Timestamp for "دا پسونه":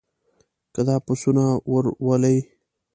0.87-1.45